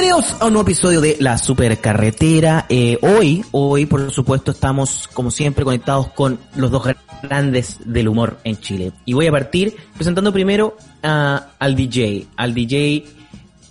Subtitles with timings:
[0.00, 2.64] Bienvenidos a un nuevo episodio de La Supercarretera.
[2.70, 6.88] Eh, hoy, hoy, por supuesto, estamos, como siempre, conectados con los dos
[7.22, 8.92] grandes del humor en Chile.
[9.04, 13.04] Y voy a partir presentando primero a, al DJ, al DJ,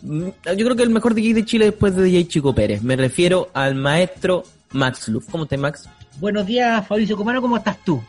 [0.03, 2.83] mm, yo creo que el mejor DJ de Chile después de DJ Chico Pérez.
[2.83, 4.43] Me refiero al maestro
[4.73, 5.25] Max Luz.
[5.31, 5.89] ¿Cómo estás, Max?
[6.19, 8.03] Buenos días, Fabricio Comano, ¿cómo estás tú?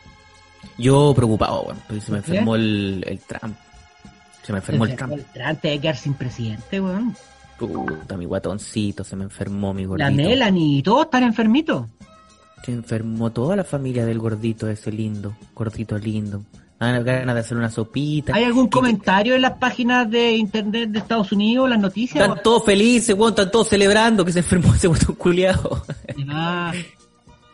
[0.77, 3.57] Yo preocupado, bueno, porque se me enfermó el, el Trump.
[4.43, 5.13] Se me enfermó el Trump.
[5.13, 7.15] El Trump te quedar sin presidente, weón.
[7.67, 10.09] Puta, mi guatoncito, se me enfermó mi gordito.
[10.09, 11.85] La Melanie, todos están enfermitos.
[12.63, 16.43] Se enfermó toda la familia del gordito ese lindo, gordito lindo.
[16.79, 18.33] Ah, ganas de hacer una sopita.
[18.35, 22.23] ¿Hay algún comentario en las páginas de internet de Estados Unidos, las noticias?
[22.27, 25.83] Están todos felices, weón, están todos celebrando que se enfermó ese botón culiado.
[26.29, 26.71] Ah,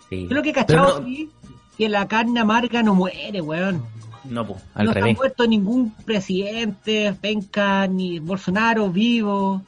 [0.10, 0.26] Sí.
[0.30, 1.30] yo lo que he cachado no, sí,
[1.78, 3.84] que la carne amarga no muere, weón.
[4.24, 5.10] no, po, al no revés.
[5.12, 9.62] está muerto ningún presidente, penca, ni Bolsonaro vivo.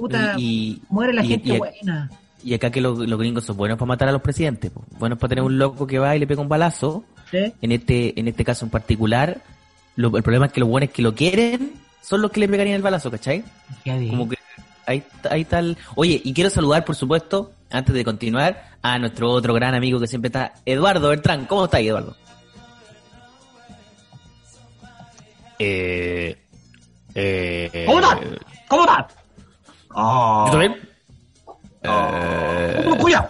[0.00, 2.10] Puta, Y, muere la y- gente y- buena.
[2.42, 4.82] y acá que los, los gringos son buenos para matar a los presidentes, po.
[4.98, 7.04] buenos para tener un loco que va y le pega un balazo.
[7.30, 7.52] ¿sí?
[7.62, 9.42] En este, en este caso en particular,
[9.96, 12.76] lo- el problema es que los buenos que lo quieren son los que le pegarían
[12.76, 13.44] el balazo, ¿cachai?
[14.08, 14.36] Como que
[14.86, 15.76] ahí, ahí tal.
[15.94, 20.06] Oye, y quiero saludar, por supuesto, antes de continuar, a nuestro otro gran amigo que
[20.06, 21.44] siempre está, Eduardo Bertrán.
[21.44, 22.16] ¿Cómo está, Eduardo?
[25.58, 26.38] Eh,
[27.14, 28.18] eh, ¿Cómo estás?
[28.68, 29.06] ¿Cómo estás?
[29.94, 30.44] Ah.
[30.46, 30.88] ¿Yo también?
[31.86, 33.28] ¡Oh, cuidado!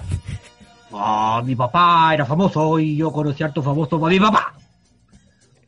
[0.92, 4.52] Ah, mi papá era famoso y yo conocí a harto famoso por mi papá.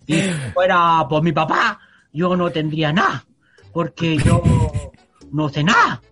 [0.06, 1.78] Y si fuera por mi papá,
[2.12, 3.24] yo no tendría nada,
[3.72, 4.42] porque yo
[5.30, 6.02] no sé nada.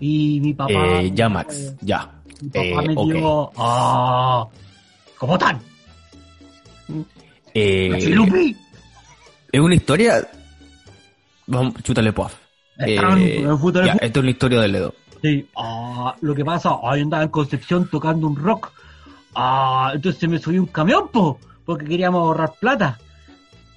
[0.00, 0.72] Y mi papá...
[0.72, 2.10] Eh, ya, Max, ya.
[2.40, 3.12] Mi papá Eh, me ok.
[3.12, 3.50] dio...
[3.56, 4.46] Ah,
[5.18, 5.60] ¿Cómo están?
[7.54, 7.90] Eh,
[9.52, 10.26] es una historia.
[11.46, 12.32] Vamos, chútale, puff.
[12.78, 14.94] Ya, esto es una historia del dedo.
[15.22, 18.72] Sí, ah, lo que pasa, ahí andaba en Concepción tocando un rock.
[19.34, 22.98] Ah, entonces me subí un camión, po, porque queríamos ahorrar plata.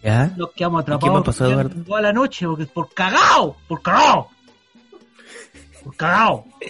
[0.04, 0.32] ¿Ya?
[0.38, 1.84] Nos quedamos qué atrapados pasó, Eduardo?
[1.84, 4.30] toda la noche, porque por cagao, por cagao.
[5.84, 6.46] Por cagao.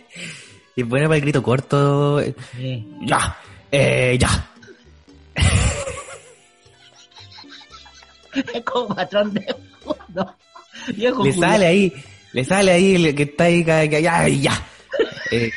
[0.78, 2.20] Y bueno para el grito corto.
[2.20, 2.86] eh, Sí.
[3.04, 3.38] Ya,
[3.72, 4.28] eh, ya.
[8.54, 9.56] Es como patrón de
[10.14, 10.36] no.
[10.94, 11.52] Viejo Le culiao.
[11.52, 11.94] sale ahí,
[12.36, 14.52] le sale ahí el que está ahí, ca- ya, ya.
[15.32, 15.52] Eh,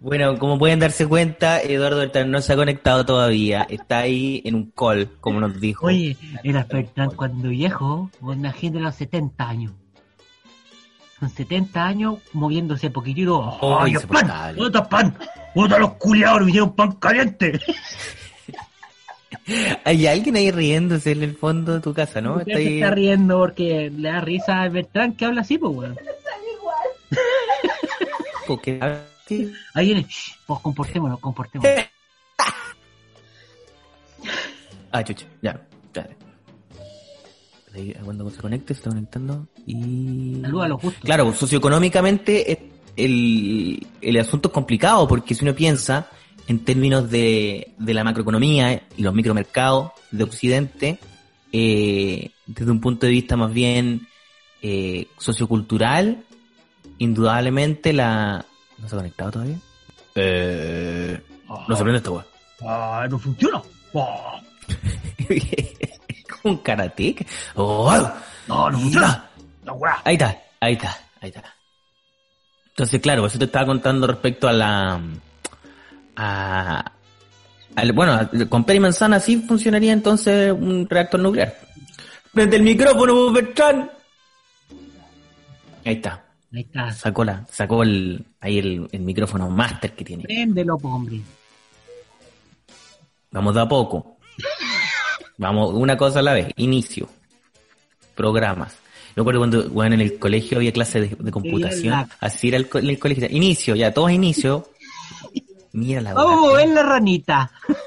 [0.00, 3.66] bueno, como pueden darse cuenta, Eduardo Bertrán no se ha conectado todavía.
[3.68, 5.86] Está ahí en un call, como nos dijo.
[5.86, 9.72] Oye, era Bertrán cuando viejo, una gente de los 70 años.
[11.18, 13.38] Con 70 años, moviéndose poquitito.
[13.38, 14.24] Oh, ¡Ay, el pan!
[14.24, 14.56] insoportable.
[14.62, 15.18] ¿Dónde está el pan?
[15.54, 16.40] ¿Dónde están los culiados?
[16.42, 17.60] Me hicieron pan caliente.
[19.84, 22.34] Hay alguien ahí riéndose en el fondo de tu casa, ¿no?
[22.34, 23.38] ¿Por Está ahí- está riendo?
[23.38, 25.96] Porque le da risa a Bertrán que habla así, pues, weón.
[28.62, 28.96] que-
[29.26, 29.52] sí.
[29.74, 31.74] Ahí viene, shh, pues comportémonos, comportémonos.
[34.92, 35.60] Ah, chucha, ya.
[38.04, 40.40] Cuando se conecte, se está conectando y...
[40.42, 41.04] Saluda a los justos.
[41.04, 42.58] Claro, socioeconómicamente es-
[42.96, 46.08] el, el asunto es complicado porque si uno piensa
[46.50, 50.98] en términos de, de la macroeconomía y los micromercados de Occidente,
[51.52, 54.08] eh, desde un punto de vista más bien
[54.60, 56.24] eh, sociocultural,
[56.98, 58.44] indudablemente la...
[58.78, 59.58] ¿No se ha conectado todavía?
[60.16, 61.20] Eh,
[61.68, 62.26] no se prende esta weá.
[62.66, 63.62] Ah, no funciona.
[63.92, 64.42] Como
[66.54, 67.14] un karate.
[67.54, 67.96] Oh,
[68.48, 69.30] no, no funciona.
[69.64, 69.78] No.
[70.02, 71.44] Ahí está, ahí está, ahí está.
[72.70, 75.00] Entonces, claro, eso te estaba contando respecto a la...
[76.22, 76.92] A,
[77.76, 81.56] al- bueno, a- con pera y manzana sí funcionaría entonces un reactor nuclear.
[82.32, 83.90] Prende el micrófono, Bertrán.
[85.84, 86.24] Ahí está.
[86.52, 86.92] Ahí está.
[86.92, 90.24] Sacó la, sacó el, ahí el, el micrófono máster que tiene.
[90.24, 91.20] Préndelo, hombre.
[93.30, 94.18] Vamos de a poco.
[95.38, 96.48] Vamos, una cosa a la vez.
[96.56, 97.08] Inicio.
[98.14, 98.76] Programas.
[99.16, 102.06] Me acuerdo cuando bueno, en el colegio había clase de, de computación.
[102.20, 103.26] Así era el, co- el colegio.
[103.30, 104.68] Inicio, ya, todos inicio.
[105.72, 106.50] Mira la Vamos a weá.
[106.50, 107.50] mover la ranita.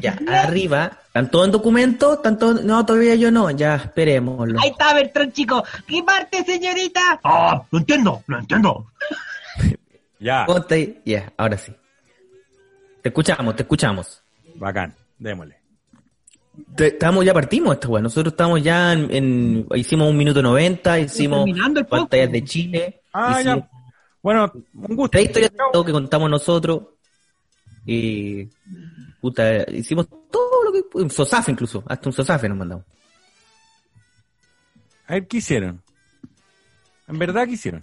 [0.00, 2.14] Ya, arriba, ¿están todos en documento?
[2.14, 4.60] ¿Están todos- No, todavía yo no, ya, esperémoslo.
[4.60, 5.64] Ahí está Bertrán, chico.
[5.88, 7.00] ¿Qué parte, señorita?
[7.24, 8.86] Ah, lo entiendo, lo entiendo.
[10.20, 10.46] Ya.
[11.04, 11.72] Ya, ahora sí.
[13.02, 14.22] Te escuchamos, te escuchamos.
[14.54, 15.58] bacán, démosle.
[16.76, 18.02] Te- Estamos, ya partimos esta weá.
[18.02, 22.02] Nosotros estamos ya en, en- hicimos un minuto noventa, hicimos terminando el podcast.
[22.10, 23.02] pantallas de Chile.
[23.12, 23.70] Ah, hicimos ya.
[24.22, 25.10] Bueno, un gusto.
[25.10, 25.50] tres historias
[25.84, 26.80] que contamos nosotros.
[27.86, 28.48] Y
[29.20, 32.84] puta, hicimos todo lo que un sosafe incluso, hasta un sosafe nos mandamos.
[35.06, 35.82] A ver, ¿qué hicieron?
[37.08, 37.82] En verdad, ¿qué hicieron?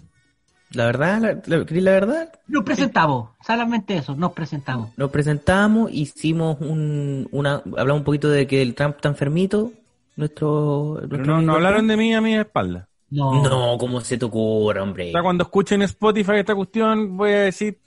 [0.72, 4.90] La verdad, la, la, ¿queréis la verdad, Nos presentamos, solamente eso, nos presentamos.
[4.98, 9.74] nos presentamos, hicimos un, una, hablamos un poquito de que el Trump está enfermito,
[10.16, 12.88] nuestro, Pero nuestro no, no hablaron de mí a mi espalda.
[13.10, 15.10] No, No, ¿cómo se te ocurre, hombre?
[15.10, 17.78] O sea, cuando escuchen Spotify esta cuestión, voy a decir,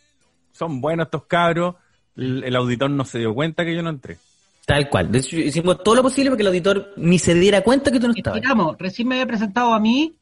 [0.52, 1.76] son buenos estos cabros.
[2.16, 4.18] El, el auditor no se dio cuenta que yo no entré.
[4.66, 5.10] Tal cual.
[5.12, 8.00] De hecho, hicimos todo lo posible para que el auditor ni se diera cuenta que
[8.00, 8.38] tú no estabas.
[8.38, 10.14] Estiramos, recién me había presentado a mí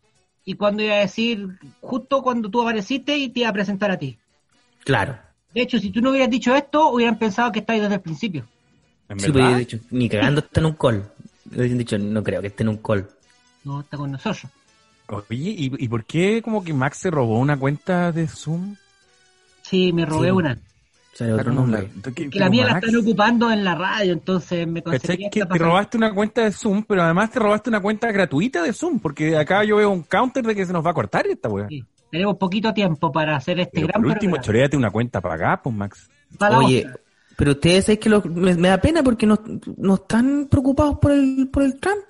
[0.44, 1.48] y cuando iba a decir,
[1.80, 4.18] justo cuando tú apareciste y te iba a presentar a ti.
[4.84, 5.16] Claro.
[5.54, 8.44] De hecho, si tú no hubieras dicho esto, hubieran pensado que estáis desde el principio.
[9.08, 9.44] En Sí, verdad.
[9.48, 11.04] pues, de hecho, ni cagando está en un call.
[11.50, 13.08] Le habían dicho, no creo que esté en un call.
[13.62, 14.50] No está con nosotros.
[15.08, 18.74] Oye, ¿y, ¿y por qué como que Max se robó una cuenta de Zoom?
[19.62, 20.32] Sí, me robé Sí.
[20.32, 20.58] una.
[21.12, 21.90] Sale otro nombre.
[22.14, 25.46] que- Que la mía la están ocupando en la radio, entonces me conseguí Que te
[25.46, 28.98] para- robaste una cuenta de Zoom, pero además te robaste una cuenta gratuita de Zoom,
[28.98, 31.66] porque acá yo veo un counter de que se nos va a cortar esta weá.
[31.68, 34.44] Sí, Tenemos poquito tiempo para hacer este Pero gran por último, programa.
[34.46, 36.10] choreate una cuenta pagada, pues Max.
[36.38, 37.00] Para Oye, otra.
[37.38, 39.38] pero ustedes saben que lo- me, me da pena porque no,
[39.78, 42.00] no están preocupados por el, por el Trump.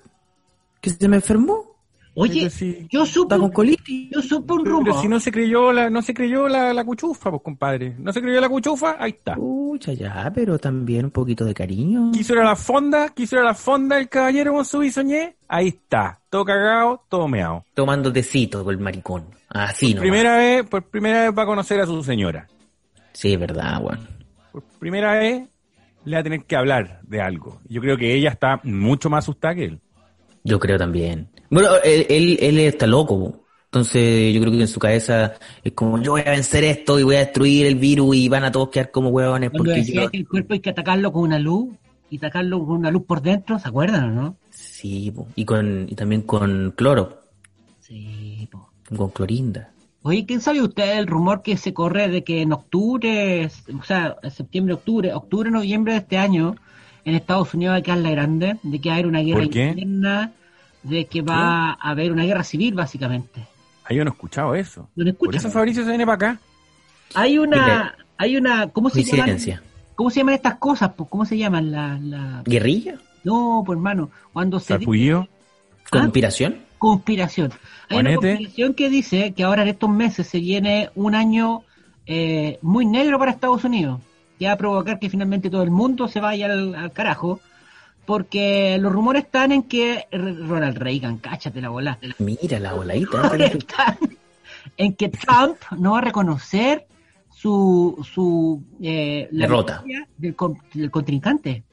[0.81, 1.72] Que se me enfermó.
[2.15, 4.11] Oye, Pero yo supe, con colitis.
[4.11, 5.01] yo supe un Pero rumor.
[5.01, 7.95] si no se creyó la, no se creyó la, la cuchufa, pues compadre.
[7.97, 9.35] No se creyó la cuchufa, ahí está.
[9.35, 12.11] Pucha, ya, pero también un poquito de cariño.
[12.13, 15.37] Quiso ir a la fonda, quiso ir a la fonda el caballero con su bisoñé,
[15.47, 16.19] ahí está.
[16.29, 17.65] Todo cagado, todo meado.
[17.73, 19.25] Tomando tecito con el maricón.
[19.49, 20.01] Así, no.
[20.01, 22.47] Primera vez, por primera vez va a conocer a su señora.
[23.13, 24.07] Sí, es verdad, weón.
[24.51, 25.47] Por primera vez
[26.05, 27.59] le va a tener que hablar de algo.
[27.67, 29.79] Yo creo que ella está mucho más asustada que él.
[30.43, 31.29] Yo creo también.
[31.49, 33.17] Bueno, él, él, él está loco.
[33.19, 33.43] po.
[33.65, 37.03] Entonces yo creo que en su cabeza es como yo voy a vencer esto y
[37.03, 40.03] voy a destruir el virus y van a todos quedar como huevones Cuando porque decía
[40.03, 40.11] yo...
[40.11, 41.73] que el cuerpo hay que atacarlo con una luz
[42.11, 44.37] y atacarlo con una luz por dentro, ¿se acuerdan o no?
[44.51, 45.27] Sí, po.
[45.35, 47.17] y con y también con cloro,
[47.79, 48.69] Sí, po.
[48.95, 49.71] con clorinda.
[50.03, 53.49] Oye, ¿quién sabe usted el rumor que se corre de que en octubre,
[53.79, 56.55] o sea, septiembre, octubre, octubre, noviembre de este año,
[57.05, 59.43] en Estados Unidos va a quedar la grande, de que va a haber una guerra
[59.43, 60.31] interna,
[60.83, 63.47] de que va a haber una guerra civil, básicamente.
[63.85, 64.89] Ah, yo no he escuchado eso.
[64.95, 66.39] ¿No lo Por eso Fabricio se viene para acá.
[67.15, 69.37] Hay una, hay una, ¿cómo se llaman?
[69.95, 70.91] ¿Cómo se llaman estas cosas?
[71.09, 72.41] ¿Cómo se llaman la, la...
[72.45, 72.95] ¿Guerrilla?
[73.23, 75.27] No, pues hermano, cuando se dice Sarpullido.
[75.89, 76.57] ¿Conspiración?
[76.83, 77.53] conspiración.
[77.87, 81.63] Hay una conspiración que dice que ahora en estos meses se viene un año
[82.05, 84.01] eh, muy negro para Estados Unidos,
[84.43, 87.39] que va a provocar que finalmente todo el mundo se vaya al, al carajo,
[88.05, 93.21] porque los rumores están en que Ronald Reagan, cáchate la bola, Mira la voladita.
[93.21, 93.97] rumores están
[94.77, 96.85] en que Trump no va a reconocer
[97.29, 99.83] su, su eh, la Derrota.
[100.17, 101.63] del, con- del contrincante.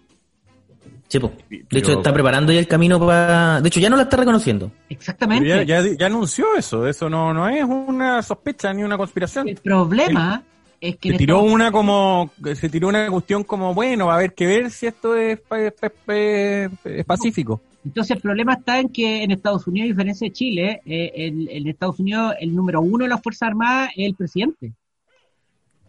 [1.08, 1.32] Sí, po.
[1.48, 3.60] Pero- De hecho, está preparando ya el camino para...
[3.60, 4.70] De hecho, ya no la está reconociendo.
[4.88, 5.48] Exactamente.
[5.48, 6.86] Pero ya, ya- ya anunció eso.
[6.86, 9.48] Eso no, no es una sospecha ni una conspiración.
[9.48, 10.42] El problema
[10.80, 14.16] es que Se tiró Estados- una como, se tiró una cuestión como, bueno, va a
[14.16, 15.74] haber que ver si esto es, pa- es-
[16.08, 17.60] es- es pacífico.
[17.84, 21.48] Entonces el problema está en que en Estados Unidos, a diferencia de Chile, eh, en,
[21.48, 24.72] en Estados Unidos el número uno de las Fuerzas Armadas es el presidente,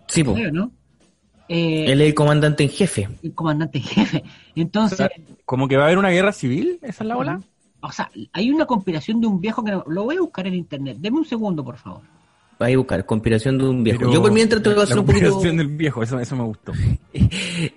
[0.08, 0.36] Sí, po.
[0.36, 0.72] ¿sí, ¿no?
[1.48, 3.10] Eh, Él es el comandante en jefe.
[3.24, 4.24] el comandante en jefe.
[4.56, 5.10] Entonces, O sea,
[5.46, 7.42] Como que va a haber una guerra civil, esa es la ola.
[7.82, 10.54] o sea, hay una conspiración de un viejo que no- lo voy a buscar en
[10.56, 10.98] internet.
[11.00, 12.02] Deme un segundo, por favor.
[12.62, 14.00] Va a buscar conspiración de un viejo.
[14.02, 15.32] Pero Yo por mientras te voy a hacer un poquito...
[15.32, 16.74] conspiración del viejo, eso, eso me gustó.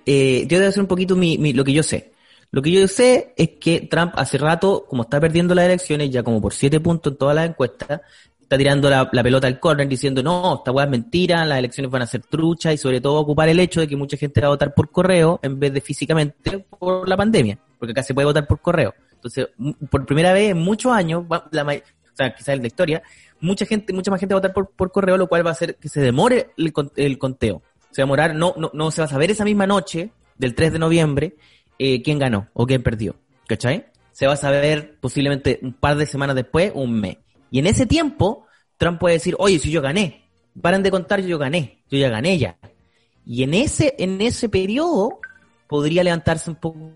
[0.06, 2.12] Eh, yo debo hacer un poquito mi, mi- lo que yo sé.
[2.50, 6.22] Lo que yo sé es que Trump hace rato, como está perdiendo las elecciones, ya
[6.22, 8.00] como por siete puntos en todas las encuestas,
[8.40, 11.90] está tirando la, la pelota al córner diciendo, no, esta weá es mentira, las elecciones
[11.90, 14.46] van a ser truchas y sobre todo ocupar el hecho de que mucha gente va
[14.48, 18.26] a votar por correo en vez de físicamente por la pandemia, porque acá se puede
[18.26, 18.94] votar por correo.
[19.14, 19.48] Entonces,
[19.90, 23.02] por primera vez en muchos años, la, o sea, quizás en la historia,
[23.40, 25.76] mucha gente, mucha más gente va a votar por, correo, lo cual va a hacer
[25.76, 27.62] que se demore el, el conteo.
[27.90, 30.54] Se va a demorar, no, no, no se va a saber esa misma noche del
[30.54, 31.36] 3 de noviembre
[31.78, 33.16] eh, quién ganó o quién perdió.
[33.46, 33.86] ¿Cachai?
[34.14, 37.18] se va a saber posiblemente un par de semanas después, un mes.
[37.50, 40.30] Y en ese tiempo, Trump puede decir, oye, si yo gané,
[40.62, 42.56] paren de contar, yo gané, yo ya gané ya.
[43.26, 45.18] Y en ese, en ese periodo
[45.66, 46.92] podría levantarse un poco,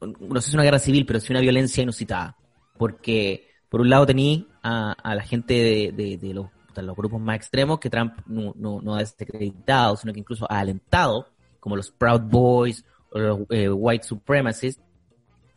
[0.00, 2.36] no sé si una guerra civil, pero sí una violencia inusitada.
[2.76, 6.96] Porque, por un lado, tení a, a la gente de, de- de los, de los
[6.96, 11.28] grupos más extremos que Trump no, no, no ha desacreditado, sino que incluso ha alentado,
[11.58, 14.82] como los Proud Boys o los eh, White Supremacists.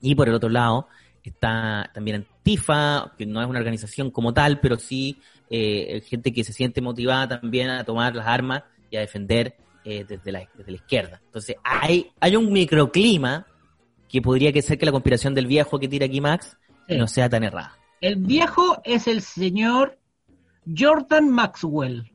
[0.02, 0.88] Y por el otro lado
[1.24, 5.20] está también Antifa, que no es una organización como tal, pero sí
[5.50, 9.56] eh, gente que se siente motivada también a tomar las armas y a defender
[9.86, 11.22] eh, desde, la, desde la izquierda.
[11.26, 13.46] Entonces hay, hay un microclima
[14.10, 16.58] que podría que ser que la conspiración del viejo que tira aquí Max
[16.88, 16.98] Sí.
[16.98, 17.78] no sea tan errada.
[18.04, 19.98] El viejo es el señor
[20.78, 22.12] Jordan Maxwell,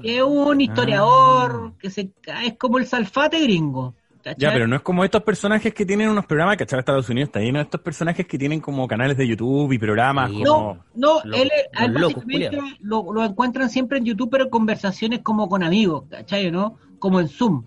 [0.00, 2.12] que es un historiador que se
[2.44, 3.94] es como el salfate gringo.
[4.22, 4.36] ¿cachai?
[4.38, 7.40] Ya, pero no es como estos personajes que tienen unos programas, que Estados Unidos está
[7.40, 10.74] lleno de estos personajes que tienen como canales de YouTube y programas Sí, como...
[10.74, 11.50] No, no, Lo- él,
[11.92, 16.52] básicamente lo, lo encuentran siempre en YouTube, pero en conversaciones como con amigos, ¿cachai?
[16.52, 16.76] ¿no?
[17.00, 17.64] Como en Zoom,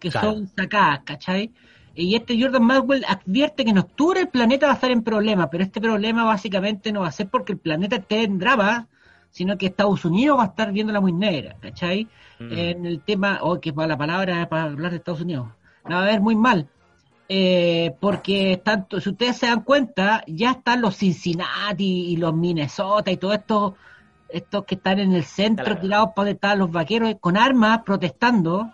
[0.00, 0.32] que Claro.
[0.32, 1.52] son sacadas, ¿cachai?
[1.94, 5.48] Y este Jordan Maxwell advierte que en octubre el planeta va a estar en problemas,
[5.50, 8.88] pero este problema básicamente no va a ser porque el planeta esté en drama,
[9.30, 12.08] sino que Estados Unidos va a estar viéndola muy negra, ¿cachai?
[12.40, 12.52] Mm.
[12.52, 15.48] En el tema, o que para la palabra para hablar de Estados Unidos,
[15.88, 16.68] la va a ver muy mal.
[17.28, 23.10] Eh, porque tanto, si ustedes se dan cuenta, ya están los Cincinnati y los Minnesota
[23.10, 23.74] y todos estos,
[24.28, 28.70] estos que están en el centro tirados para donde están los vaqueros con armas protestando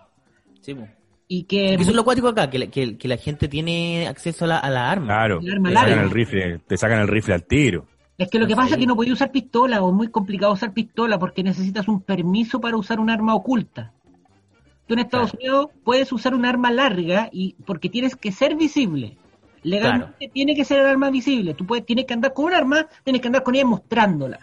[0.60, 0.86] Sí, po.
[1.30, 4.44] Y que Eso es lo cuático acá, que la, que, que la gente tiene acceso
[4.46, 5.14] a la, a la arma.
[5.14, 5.90] Claro, El arma te larga.
[5.92, 7.86] sacan el rifle, te sacan el rifle al tiro.
[8.18, 10.08] es que lo que Pues pasa es que no podía usar pistola o es muy
[10.08, 13.94] complicado usar pistola porque necesitas un permiso para usar un arma oculta.
[14.86, 19.16] Tú en Estados Unidos puedes usar un arma larga y porque tienes que ser visible.
[19.62, 21.54] Legalmente tiene que ser el arma visible.
[21.54, 24.40] Tú puedes, tienes que andar con un arma, tienes que andar con ella mostrándola.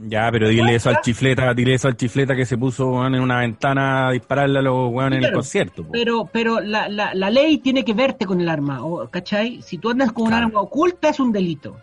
[0.00, 3.20] Ya, pero dile eso al chifleta, dile eso al chifleta que se puso weón, en
[3.20, 5.82] una ventana a dispararle a los weones en el concierto.
[5.82, 5.90] po.
[5.92, 9.60] Pero, pero la, la, la ley tiene que verte con el arma, ¿cachai?
[9.62, 11.76] Si tú andas con un arma oculta es un delito.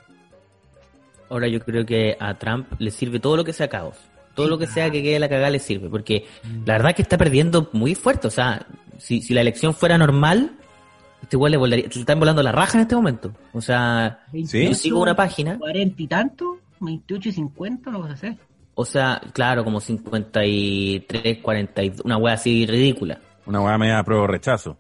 [1.30, 3.96] Ahora yo creo que a Trump le sirve todo lo que sea caos.
[4.34, 5.90] Todo lo que sea que quede la cagada le sirve.
[5.90, 6.26] Porque
[6.66, 8.28] la verdad es que está perdiendo muy fuerte.
[8.28, 8.66] O sea,
[8.98, 10.52] si, si la elección fuera normal,
[11.22, 11.86] este igual le volaría.
[11.94, 13.32] Le están volando la raja en este momento.
[13.54, 14.68] O sea, Sí.
[14.68, 15.58] yo sigo una página.
[15.58, 16.60] ¿Cuarenta y tanto?
[16.80, 17.92] ¿28 y 50?
[17.92, 18.36] No vas a hacer.
[18.76, 23.20] O sea, claro, como 53, 42, una wea así ridícula.
[23.46, 24.78] Una weá media pro rechazo.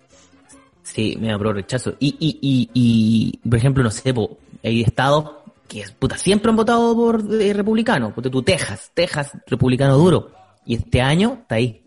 [0.83, 1.95] Sí, me da pro rechazo.
[1.99, 5.31] Y, y, y, y, por ejemplo, no sé, po, hay estados
[5.67, 8.11] que puta, siempre han votado por eh, republicano.
[8.13, 10.31] Porque tú, Texas, Texas, republicano duro.
[10.65, 11.81] Y este año está ahí.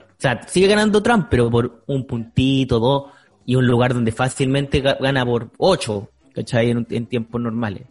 [0.00, 3.04] O sea, sigue ganando Trump, pero por un puntito, dos,
[3.44, 6.70] y un lugar donde fácilmente ga- gana por ocho, ¿cachai?
[6.70, 7.82] En, en tiempos normales.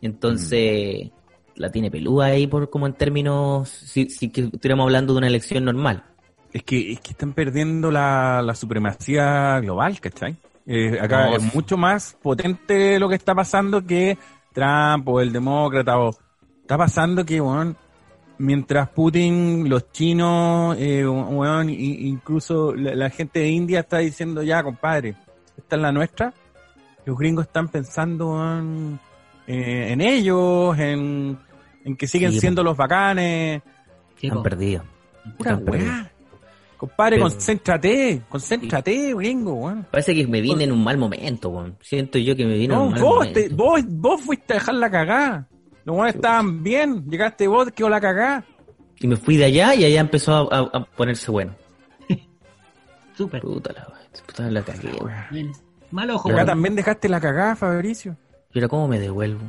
[0.00, 1.10] Entonces,
[1.56, 5.26] la tiene peluda ahí por como en términos, si, si que estuviéramos hablando de una
[5.26, 6.04] elección normal.
[6.52, 10.36] Es que, es que están perdiendo la, la supremacía global, ¿cachai?
[10.66, 14.18] Eh, acá No, es mucho más potente lo que está pasando que
[14.52, 16.10] Trump o el demócrata o
[16.60, 17.76] está pasando que, weón,
[18.38, 21.04] mientras Putin, los chinos, eh,
[21.68, 25.14] i- incluso la, la gente de India está diciendo ya, compadre,
[25.56, 26.32] esta es la nuestra,
[27.04, 28.98] los gringos están pensando weón,
[29.52, 31.38] eh, en ellos, en,
[31.84, 33.62] en que siguen Sí, siendo los bacanes,
[34.18, 34.84] Chico, Han perdido.
[35.38, 35.92] Pura Han perdido.
[36.76, 39.86] Compadre, Pero- concéntrate, concéntrate, gringo, weón.
[39.90, 41.76] Parece que me vine en un mal momento, weón.
[41.82, 43.40] Siento yo que me vine en No, un mal vos, momento.
[43.40, 45.46] te- vos, vos fuiste a dejar la cagá.
[45.84, 48.44] Los weones estaban bien, llegaste vos, quedó la cagá.
[48.98, 51.54] Y me fui de allá y allá empezó a, a- a ponerse bueno.
[53.16, 53.40] Súper.
[53.42, 53.86] Puta la,
[54.26, 55.52] puta la cagué, weón.
[55.90, 56.30] Mal ojo.
[56.30, 58.16] Acá también dejaste la cagá, Fabricio.
[58.52, 59.40] Pero ¿cómo me devuelvo?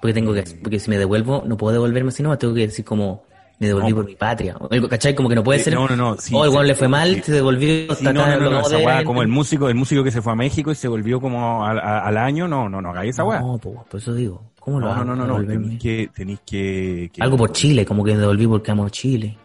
[0.00, 2.84] Porque tengo que, porque si me devuelvo, no puedo devolverme así nomás, tengo que decir
[2.84, 3.24] como,
[3.58, 3.96] me devolví No.
[3.96, 4.56] por mi patria.
[4.88, 5.14] ¿Cachai?
[5.14, 5.74] Como que no puede ser.
[5.74, 7.22] no, no, no, sí, oh, igual sí, le fue mal, sí.
[7.22, 7.86] se devolvió.
[8.02, 10.36] No, no, no, no, esa weá, como el músico, el músico que se fue a
[10.36, 13.40] México y se volvió como al, año, no, no, no, hagáis esa weá.
[13.40, 14.42] No, po, por eso digo.
[14.60, 15.04] ¿Cómo lo No, hago?
[15.04, 18.46] no, no, no, tenéis que, tenéis que, que- Algo por Chile, como que me devolví
[18.46, 19.36] porque amo Chile.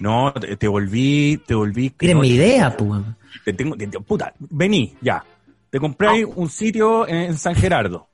[0.00, 1.94] No, te, te volví, te volví.
[2.00, 3.00] Miren mi idea, pues.
[3.44, 5.24] te tengo, te- te- puta, vení, ya.
[5.70, 8.08] Te compráis un sitio en, en San Gerardo.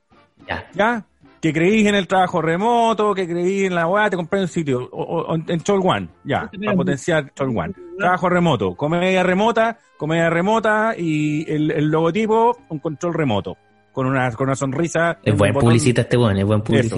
[0.49, 0.66] Ya.
[0.75, 1.04] ¿ya?
[1.40, 4.88] Que creís en el trabajo remoto, que creís en la weá, te compré un sitio,
[4.92, 7.75] o, o- en Cholguán, ya, para potenciar Cholguán.
[7.99, 13.56] Trabajo remoto, comedia remota, comedia remota y el, el logotipo, un control remoto,
[13.92, 15.18] con una, con una sonrisa.
[15.23, 16.97] Es buen publicista este weón, es buen publicista.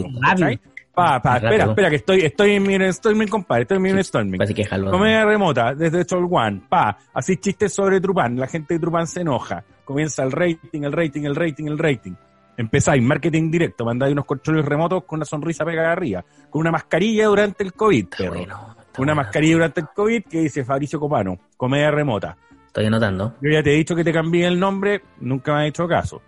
[0.94, 4.38] Pa, pa, espera, espera, que estoy, estoy en mi storming, compadre, estoy en mi storming.
[4.38, 4.90] Parece que dejarlo.
[4.92, 9.64] Comedia remota, desde Cholguán, pa, así chistes sobre Trupán, la gente de Trupán se enoja.
[9.84, 12.12] Comienza el rating, el rating, el rating, el rating.
[12.56, 17.26] Empezáis marketing directo, mandáis unos controles remotos con una sonrisa pegada arriba, con una mascarilla
[17.26, 18.30] durante el COVID, Está perro.
[18.30, 18.54] bueno.
[18.78, 19.14] está Una bueno.
[19.16, 22.36] mascarilla durante el COVID que dice Fabricio Copano, comedia remota.
[22.66, 23.34] Estoy anotando.
[23.40, 26.22] Yo ya te he dicho que te cambié el nombre, nunca me has hecho caso.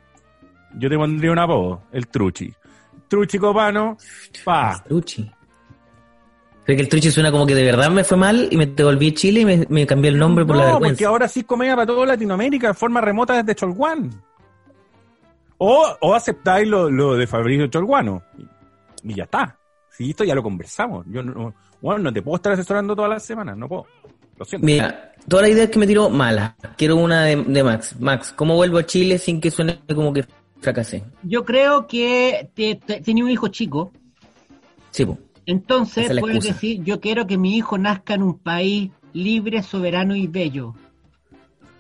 [0.79, 2.53] Yo te pondría un apodo, el Truchi.
[3.09, 3.97] Truchi Copano,
[4.45, 4.83] pa.
[4.85, 5.31] Truchi.
[6.67, 9.09] Creo que el Truchi suena como que de verdad me fue mal y me devolví
[9.11, 10.95] a Chile y me, me cambié el nombre por la No, vergüenza.
[10.95, 14.11] porque ahora sí comedia para toda Latinoamérica, de forma remota desde Cholguán.
[15.59, 18.23] O, o aceptáis lo, lo de Fabricio Cholguano.
[19.03, 19.57] Y, y ya está.
[19.91, 21.07] Sí, esto ya lo conversamos.
[21.09, 23.87] Yo no, bueno, no te puedo estar asesorando todas las semanas, no puedo.
[24.37, 24.67] Lo siento.
[24.67, 26.55] Mira, todas las ideas que me tiró malas.
[26.77, 27.95] Quiero una de, de Max.
[27.99, 30.25] Max, ¿cómo vuelvo a Chile sin que suene como que
[30.61, 31.05] fracasé?
[31.23, 33.93] Yo creo que te- te- tenía un hijo chico,
[34.91, 35.19] Sí, po.
[35.47, 40.27] Entonces puedes decir, yo quiero que mi hijo nazca en un país libre, soberano y
[40.27, 40.75] bello,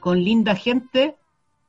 [0.00, 1.16] con linda gente.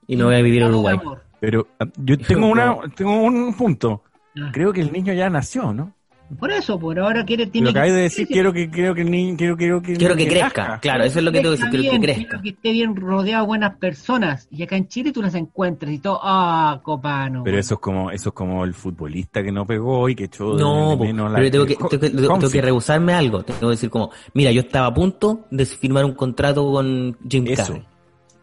[0.08, 0.98] Y me voy a vivir con Uruguay.
[1.02, 1.24] amor.
[1.40, 4.04] Pero ah, yo tengo, una, tengo un punto.
[4.40, 5.94] Ah, Creo que el niño ya nació, ¿no?
[6.40, 9.02] Por eso, por ahora quiere Lo tiene que acabas de decir, quiero que, quiero que
[9.02, 10.78] el niño, quiero, quiero que, Quiero que crezca.
[10.82, 11.80] Claro, eso es lo que tengo que decir.
[11.80, 12.24] Quiero que crezca.
[12.24, 14.48] quiero que esté bien rodeado de buenas personas.
[14.52, 17.44] Y acá en Chile tú las encuentras y todo, ah, copano.
[17.46, 20.54] Pero eso es como, eso es como el futbolista que no pegó y que echó
[20.56, 23.44] No, po, menos la- pero tengo que, tengo que, tengo que rehusarme algo.
[23.44, 27.46] Tengo que decir como, mira, yo estaba a punto de firmar un contrato con Jim.
[27.56, 27.86] Carrey.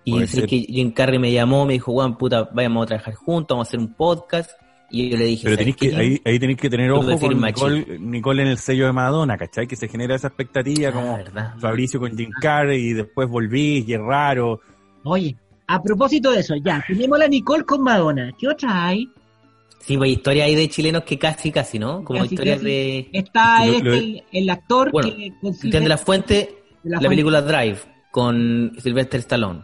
[0.05, 0.49] Y decir ser.
[0.49, 3.71] que Jim Carrey me llamó, me dijo, Juan, puta, vayamos a trabajar juntos, vamos a
[3.71, 4.51] hacer un podcast.
[4.91, 5.97] Y yo le dije, Pero ¿sabes tenéis que, qué?
[5.97, 7.41] ahí, ahí tenéis que tener ojo con.
[7.41, 9.67] Nicole, Nicole en el sello de Madonna, ¿cachai?
[9.67, 11.55] Que se genera esa expectativa Ah, como verdad.
[11.59, 14.61] Fabricio con Jim Carrey y después volví y es raro.
[15.03, 15.37] Oye,
[15.67, 18.31] a propósito de eso, ya, tenemos la Nicole con Madonna.
[18.39, 19.11] ¿Qué otra hay?
[19.81, 22.05] Sí, pues historias ahí de chilenos que casi, casi, ¿no?
[22.05, 22.69] Como Casi, historias casi.
[22.71, 26.45] de Está Lo- este, lo- el, el actor Bueno, que consigue de la Fuente, de
[26.85, 27.09] la, la Fuente.
[27.09, 27.79] película Drive,
[28.11, 29.61] con Sylvester Stallone.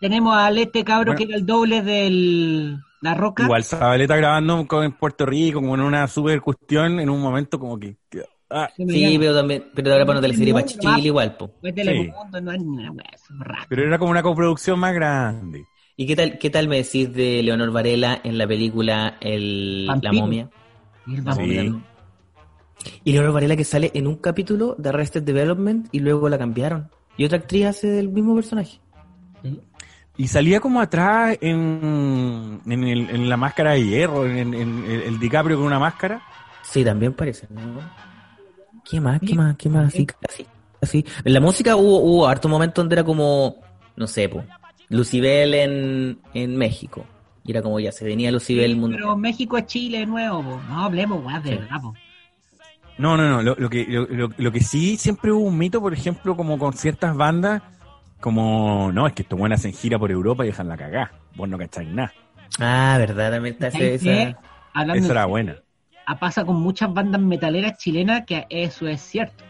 [0.00, 1.18] Tenemos al este cabro Bueno.
[1.18, 3.44] que era el doble del La Roca.
[3.44, 7.58] Igual Zabaleta grabando con- en Puerto Rico, como en una super cuestión, en un momento
[7.58, 7.96] como que...
[8.08, 11.50] que- ah, Sí, pero también, pero ahora para una teleserie para Chile igual, po.
[11.60, 13.66] Fue Telemundo, no es ni una wea, es un rato.
[13.68, 15.64] pero era como una coproducción más grande.
[15.96, 20.12] ¿Y qué tal, qué tal me decís de Leonor Varela en la película el, La
[20.12, 20.48] momia?
[21.06, 21.22] Y el Sí.
[21.24, 21.80] vampiro.
[23.04, 26.88] Y Leonor Varela que sale en un capítulo de Arrested Development y luego la cambiaron.
[27.18, 28.78] Y otra actriz hace del mismo personaje.
[30.20, 34.84] Y salía como atrás en, en, el- en la máscara de hierro, en, en- en
[34.84, 36.20] el, el DiCaprio con una máscara.
[36.62, 37.60] Sí, también parece, ¿no?
[38.84, 39.18] ¿Qué más?
[39.26, 39.56] ¿Qué más?
[39.56, 39.86] ¿Qué más?
[39.88, 40.46] Así, así,
[40.82, 41.04] así.
[41.24, 43.56] En la música hubo, hubo harto momento donde era como,
[43.96, 44.44] no sé, po,
[44.90, 47.06] Lucibel en, en México.
[47.44, 48.98] Y era como ya se venía Lucibel mundo.
[48.98, 50.60] Pero México es Chile nuevo, po.
[50.68, 51.56] no hablemos, weá, de Sí.
[51.56, 51.94] verdad, po.
[52.98, 53.42] No, no, no.
[53.42, 56.58] Lo, lo que, lo, lo- lo que sí siempre hubo un mito, por ejemplo, como
[56.58, 57.62] con ciertas bandas,
[58.20, 61.12] como, no, es que estos buenas en gira por Europa y dejan la cagá.
[61.34, 62.12] Vos no cacháis nada.
[62.58, 64.38] Ah, verdad, también está esa...
[64.72, 65.56] Hablando Esa era en- buena.
[66.20, 69.44] pasa con muchas bandas metaleras chilenas que eso es cierto.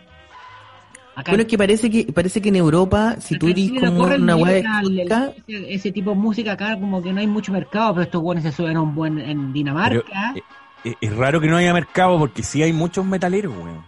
[1.14, 4.34] Acá Bueno, es que parece que parece que en Europa, si tú eres como una
[4.38, 8.22] exótica, ese, ese tipo de música acá como que no hay mucho mercado, pero estos
[8.22, 10.42] buenos se suben a un buen en Dinamarca, Pero, eh,
[10.84, 13.84] Es, es raro que no haya mercado porque sí hay muchos metaleros, weón.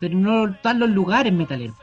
[0.00, 1.76] pero no están los lugares metaleros.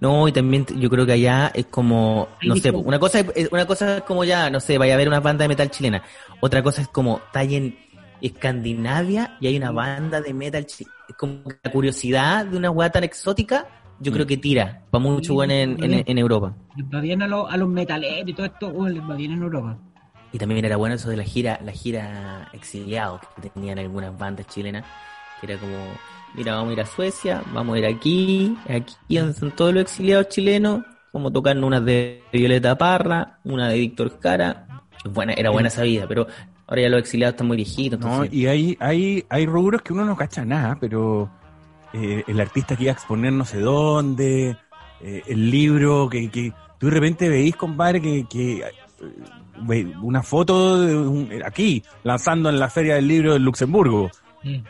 [0.00, 3.66] No, y también yo creo que allá es como, no sé, una cosa, es- una
[3.66, 6.02] cosa es como ya, no sé, vaya a ver una banda de metal chilena.
[6.40, 7.78] Otra cosa es como, está ahí en
[8.20, 10.94] Escandinavia y hay una banda de metal chilena.
[11.08, 13.66] Es como que la curiosidad de una weá tan exótica,
[14.00, 16.54] yo creo que tira para mucho bueno en, en, en Europa.
[16.76, 19.42] Les va bien a, los a los metaleros y todo esto, les va bien en
[19.42, 19.78] Europa.
[20.32, 24.46] Y también era bueno eso de la gira, la gira exiliados que tenían algunas bandas
[24.48, 24.84] chilenas,
[25.40, 25.76] que era como,
[26.36, 30.28] mira, vamos a ir a Suecia, vamos a ir aquí, aquí están todos los exiliados
[30.28, 34.66] chilenos, como tocando unas de Violeta Parra, una de Víctor Jara.
[35.10, 36.26] Buena, era buena esa vida, pero
[36.66, 37.98] ahora ya los exiliados están muy viejitos.
[38.00, 41.30] No, y hay, hay, hay rubros que uno no cacha nada, pero
[41.92, 44.56] eh, el artista que iba a exponer no sé dónde,
[45.00, 50.80] eh, el libro que, que tú de repente veís, compadre, que, que eh, una foto
[50.80, 54.10] de un- aquí, lanzando en la Feria del Libro de Luxemburgo.
[54.42, 54.62] Sí.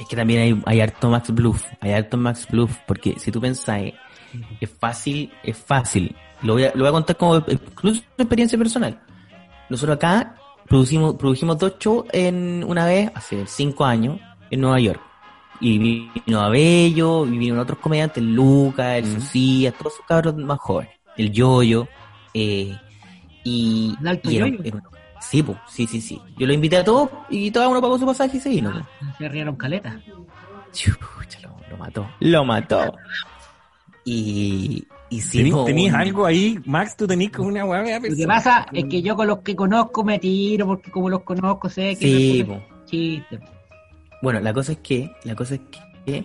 [0.00, 3.40] Es que también hay, hay harto Max Bluff, hay harto Max Bluff, porque si tú
[3.40, 3.94] pensás, eh,
[4.60, 6.14] es fácil, es fácil.
[6.42, 9.00] Lo voy a, lo voy a contar como incluso experiencia personal.
[9.70, 10.34] Nosotros acá
[10.68, 15.00] producimos, produjimos dos shows en una vez, hace cinco años, en Nueva York.
[15.60, 19.72] Y vino Abello, y vinieron otros comediantes, Lucas, el Mm.
[19.78, 20.92] Todos esos cabros más jóvenes.
[21.16, 21.88] El Yoyo,
[22.34, 22.76] eh,
[23.44, 24.60] y, ¿El Alto y era- Yoyo?
[24.62, 24.82] era un-
[25.30, 26.20] sí, pues, sí, sí, sí.
[26.38, 28.72] Yo lo invité a todos y cada uno pagó su pasaje y se vino.
[28.72, 29.14] po.
[29.18, 30.00] Se rieron caleta.
[30.72, 32.08] Chucha, lo, lo mató.
[32.20, 32.94] Lo mató.
[34.04, 36.06] Y, Y sí, ¿Tení- po, ¿Tenías weón.
[36.06, 36.96] algo ahí, Max?
[36.96, 40.04] ¿Tú tenías como una media Lo que pasa es que yo con los que conozco
[40.04, 43.40] me tiro, porque como los conozco sé que Sí, no chiste.
[44.22, 45.60] Bueno, la cosa es que, la cosa es
[46.04, 46.24] que,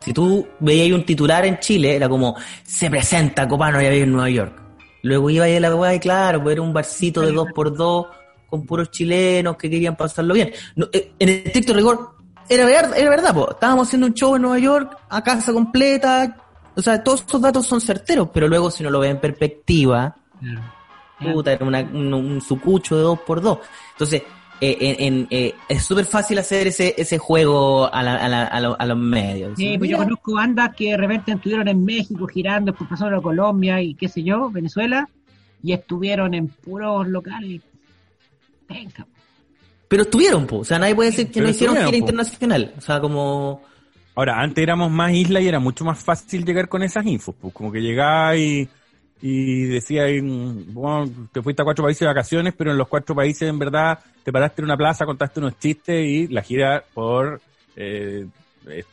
[0.00, 4.12] si tú veías un titular en Chile, era como, se presenta Copano ya vive en
[4.12, 4.62] Nueva York.
[5.02, 7.74] Luego iba ahí a la weá y claro, pues era un barcito de dos por
[7.76, 8.06] dos
[8.52, 10.52] con puros chilenos que querían pasarlo bien.
[10.76, 12.10] No, eh, en estricto rigor,
[12.50, 16.36] era, ver- era verdad, pues, estábamos haciendo un show en Nueva York, a casa completa,
[16.76, 20.14] o sea, todos estos datos son certeros, pero luego si uno lo ve en perspectiva,
[21.32, 23.58] puta, era una- un, un sucucho de dos por dos.
[23.92, 24.22] Entonces,
[24.60, 28.60] eh, en- eh, es súper fácil hacer ese, ese juego a, la- a, la- a
[28.60, 29.52] lo- a los medios.
[29.56, 33.22] Sí, pues yo conozco bandas que de repente estuvieron en México girando, después pasaron a
[33.22, 35.08] Colombia y qué sé yo, Venezuela,
[35.62, 37.62] y estuvieron en puros locales.
[38.72, 39.06] Venga,
[39.88, 40.58] Pero estuvieron, po.
[40.58, 41.96] o sea, nadie puede decir que Pero no hicieron gira po.
[41.96, 42.74] internacional.
[42.76, 43.62] O sea, como...
[44.14, 47.54] Ahora, antes éramos más isla y era mucho más fácil llegar con esas infos, pues
[47.54, 48.68] como que llegaba y,
[49.22, 53.48] y decía, bueno, te fuiste a cuatro países de vacaciones, pero en los cuatro países
[53.48, 57.40] en verdad te paraste en una plaza, contaste unos chistes y la gira por
[57.74, 58.26] eh,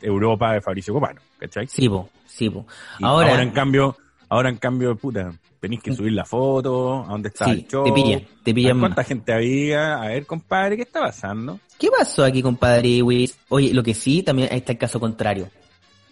[0.01, 1.67] Europa de Fabricio Copano, ¿cachai?
[1.67, 2.65] Sí, po, sí, po.
[3.01, 3.97] Ahora en cambio,
[4.29, 7.83] ahora en cambio, puta, tenéis que subir la foto, a dónde está Sí, el show.
[7.83, 9.07] te pillan, te pillan ¿Cuánta más.
[9.07, 10.01] gente había?
[10.01, 11.59] A ver, compadre, ¿qué está pasando?
[11.77, 13.37] ¿qué pasó aquí, compadre Iwis?
[13.49, 15.49] Oye, lo que sí, también ahí está el caso contrario.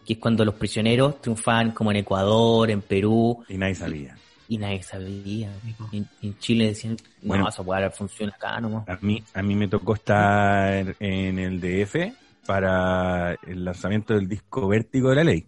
[0.06, 4.16] Que es cuando los prisioneros triunfan como en Ecuador, en Perú, Y nadie sabía.
[4.48, 5.52] y nadie sabía.
[5.92, 7.50] En, en Chile decían, no, Bueno.
[7.50, 8.88] esa weá funciona acá nomás.
[8.88, 12.14] A mí, a mí me tocó estar en el DF
[12.46, 15.46] para el lanzamiento del disco Vértigo de la Ley,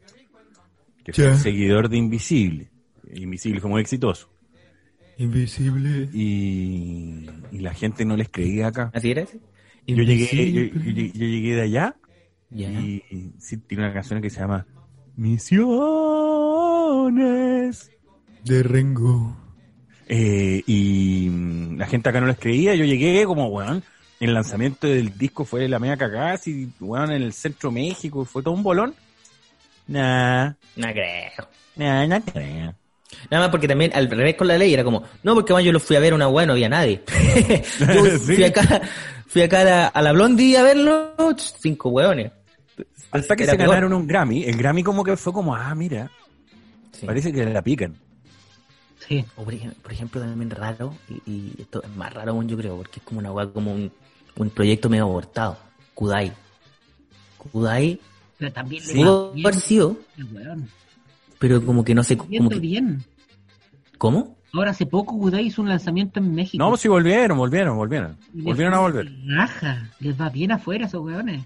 [1.03, 2.69] que fue el seguidor de Invisible.
[3.13, 4.29] Invisible fue muy exitoso.
[5.17, 6.09] Invisible.
[6.13, 8.91] Y, y la gente no les creía acá.
[8.93, 9.25] ¿Así era?
[9.87, 11.95] Yo llegué, yo, yo- yo llegué de allá
[12.51, 14.65] y, y sí, tiene una canción que se llama
[16.89, 17.91] Misiones.
[18.45, 19.35] De Rengo.
[20.07, 22.73] Eh, y mm, la gente acá no les creía.
[22.75, 23.83] Yo llegué como, weón,
[24.19, 28.25] el lanzamiento del disco fue la media cagada, así, weón, en el centro de México,
[28.25, 28.93] fue todo un bolón.
[29.89, 31.47] Nah, No creo.
[31.75, 32.75] nah, no creo.
[33.31, 35.71] Nada más porque también al revés con la ley era como, no, porque más yo
[35.71, 37.01] lo fui a ver a una weá, no había nadie.
[37.79, 38.35] yo Sí.
[38.35, 38.81] fui acá,
[39.27, 41.15] fui acá a la, a la Blondie a verlo,
[41.59, 42.31] cinco hueones.
[43.11, 43.69] Hasta que Era se peor.
[43.69, 46.11] ganaron un Grammy, el Grammy como que fue como, ah, mira,
[46.91, 47.05] Sí.
[47.07, 47.95] parece que la pican.
[49.07, 49.25] Sí.
[49.37, 52.55] O por, ejemplo, por ejemplo, también raro, y, y esto es más raro aún yo
[52.57, 53.91] creo, porque es como una weá, como un,
[54.35, 55.57] un proyecto medio abortado.
[55.95, 56.31] Kudai.
[57.51, 57.99] Kudai
[58.39, 59.97] Pero también le pudo va bien, haber sido,
[61.37, 63.03] pero como que no sé, como que, bien.
[63.97, 64.35] ¿cómo?
[64.53, 66.63] Ahora hace poco Kudai hizo un lanzamiento en México.
[66.63, 68.17] No, pues sí volvieron, volvieron, volvieron.
[68.33, 69.07] Les Volvieron a volver.
[69.27, 71.43] Raja, les va bien afuera esos weones.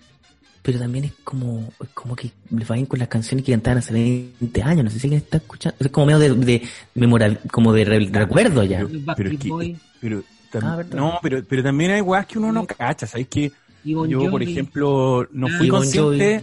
[0.61, 3.79] Pero también es como, es como que les va bien con las canciones que cantaban
[3.79, 6.61] hace 20 años, no sé si alguien está escuchando, es como medio de, de
[6.95, 8.77] memoral, como de re- recuerdo ya.
[8.77, 9.77] Pero, Los pero es Backstreet que, Boys.
[9.99, 13.27] pero, tam- Ah, no, pero, pero también hay weas que uno no cacha, ¿sabes?
[13.27, 13.51] Que
[13.83, 16.41] yo, por ejemplo, no Ah, fui y Bon consciente.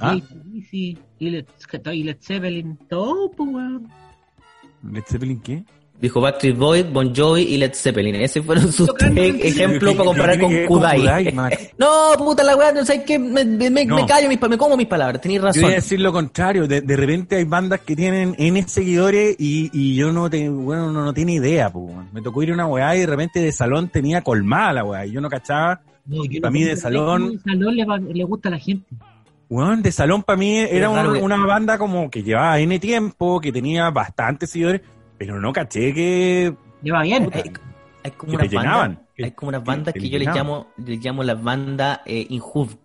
[0.00, 0.16] ¿Ah?
[1.20, 1.44] Y Led,
[1.92, 3.88] y Led Zeppelin, todo, pues, weón.
[4.92, 5.64] ¿Led Zeppelin qué?
[6.00, 8.14] Dijo Backstreet Boys, Bon Jovi y Led Zeppelin.
[8.14, 11.34] Ese fueron sus tres ejemplos ¿Qué- para comparar con que Kudai.
[11.78, 13.96] No, puta la weá, no sabes qué, me, me, me- No.
[13.96, 15.62] me callo, mis, me como mis palabras, tenéis Yo razón.
[15.62, 19.70] voy a decir lo contrario, de, de repente hay bandas que tienen N seguidores y,
[19.72, 22.08] y yo no te, bueno, no, no tiene idea, pues, weón.
[22.12, 25.04] me tocó ir a una weá y de repente de salón tenía colmada la weá
[25.04, 27.98] y yo no cachaba, No, yo Pa' no mí de salón- De salón le, va-
[27.98, 28.86] le gusta a la gente.
[29.48, 32.78] Weón, de salón para mí era raro un- que- una banda como que llevaba N
[32.78, 34.82] tiempo, que tenía bastantes seguidores,
[35.16, 37.30] pero no caché que, Le va bien.
[37.32, 37.52] Hay,
[38.04, 41.04] hay como Que unas bandas, que- hay como unas bandas que yo les llamo, les
[41.04, 42.76] llamo las bandas eh, Injuv,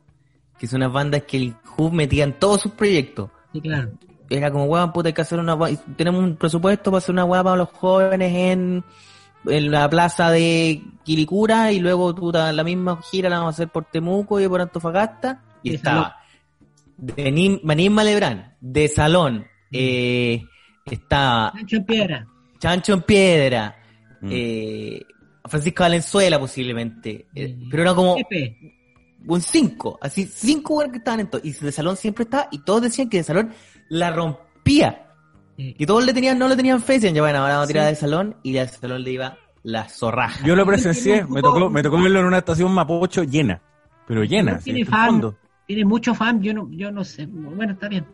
[0.58, 3.30] que son unas bandas que el Injuv metía en todos sus proyectos.
[3.52, 3.92] Sí, claro.
[4.30, 5.56] Era como, weón, puta, hay que hacer una
[5.96, 8.84] Tenemos un presupuesto para hacer una weá para los jóvenes en,
[9.46, 13.68] en la plaza de Quilicura y luego puta, la misma gira la vamos a hacer
[13.68, 15.42] por Temuco y por Antofagasta.
[15.62, 16.18] Y De estaba
[16.98, 20.44] de Nim- Manín Malebrán, de Salón, eh,
[20.86, 22.28] estaba Sancho en piedra.
[22.60, 23.76] Chancho en Piedra,
[24.22, 24.30] Mm.
[24.32, 25.02] eh,
[25.46, 27.70] Francisco Valenzuela posiblemente, eh, Mm.
[27.70, 28.58] pero era como Pepe.
[29.28, 31.42] un 5, así cinco weones que estaban en todo.
[31.44, 33.52] Y de salón siempre estaba, y todos decían que de salón
[33.90, 35.00] la rompía.
[35.58, 37.88] Y todos le tenían, no le tenían fe, decían, ya bueno, ahora vamos a tirar
[37.88, 40.46] de salón, y de salón le iba la zorraja.
[40.46, 43.62] yo lo presencié, me tocó, me tocó verlo en una estación Mapocho llena,
[44.08, 45.08] pero llena, Tiene sí, en fan.
[45.08, 45.38] fondo.
[45.68, 47.26] Tiene mucho fan, yo no, yo no sé.
[47.26, 48.06] Bueno, está bien.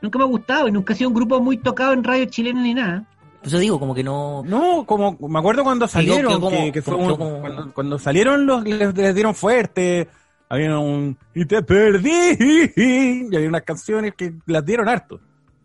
[0.00, 2.62] Nunca me ha gustado y nunca ha sido un grupo muy tocado en radio chilena
[2.62, 3.04] ni nada.
[3.40, 4.42] Pues yo digo, como que no...
[4.44, 7.98] No, como me acuerdo cuando salieron, como- que, que fue como- un- como- cuando, cuando
[7.98, 10.08] salieron los les, les dieron fuerte,
[10.48, 12.10] había un y te perdí
[12.76, 15.20] y había unas canciones que las dieron harto.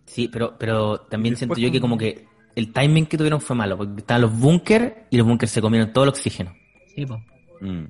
[0.05, 3.55] Sí, pero, pero también Después siento yo que como- que el timing que tuvieron fue
[3.55, 6.51] malo, porque estaban los bunkers y los bunkers se comieron todo el oxígeno.
[6.95, 7.19] Sí, po.
[7.61, 7.83] Mm.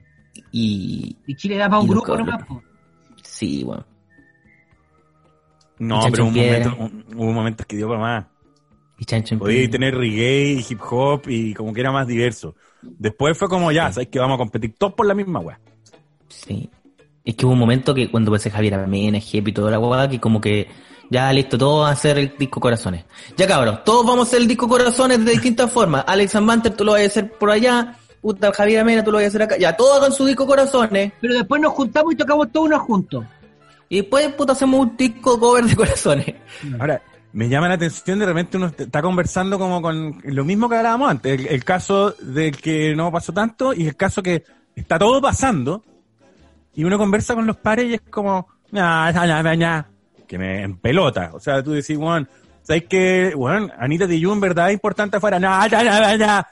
[0.51, 2.61] Y Y Chile da para un grupo nomás, po.
[3.27, 3.85] Sí, bueno.
[5.79, 8.25] No, pero un momento, un- hubo momentos que dio para más.
[8.99, 12.55] Y chancho Podía tener reggae, y hip hop y como que era más diverso.
[12.81, 15.59] Después fue como ya, sabes que vamos a competir todos por la misma weá.
[16.29, 16.69] Sí.
[17.23, 20.09] Es que hubo un momento que cuando pensé Javier Amena, Jeep y toda la guada,
[20.09, 20.67] que como que
[21.11, 23.05] ya listo, todos van a hacer el disco Corazones.
[23.37, 26.03] Ya cabros, todos vamos a hacer el disco Corazones de distintas formas.
[26.07, 29.25] Alex Manter tú lo vas a hacer por allá, puta Javier Amena tú lo vas
[29.25, 29.57] a hacer acá.
[29.57, 31.11] Ya, todos hagan su disco Corazones.
[31.21, 33.25] Pero después nos juntamos y tocamos todos unos juntos.
[33.89, 36.35] Y después, puta, hacemos un disco cover de Corazones.
[36.79, 37.01] Ahora,
[37.33, 41.11] me llama la atención de repente uno está conversando como con lo mismo que hablábamos
[41.11, 44.43] antes, el, el caso de que no pasó tanto y el caso que
[44.75, 45.83] está todo pasando
[46.73, 49.83] y uno conversa con los pares y es como, "Nah, nah, nah, nah, nah",
[50.27, 51.31] que me empelota.
[51.33, 52.27] O sea, tú decís, Juan,
[52.61, 55.39] ¿sabes que, Juan, Anita Tijoux en verdad es importante afuera?
[55.39, 56.43] No, no, no, no.